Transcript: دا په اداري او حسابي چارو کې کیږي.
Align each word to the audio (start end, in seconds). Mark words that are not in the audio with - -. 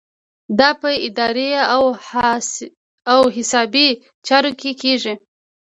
دا 0.59 0.69
په 0.81 0.89
اداري 1.07 1.49
او 3.13 3.21
حسابي 3.35 3.89
چارو 4.27 4.51
کې 4.59 4.71
کیږي. 4.81 5.13